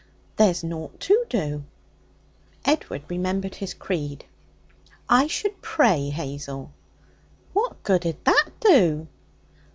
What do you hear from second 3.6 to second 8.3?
creed. 'I should pray, Hazel.' 'What good'd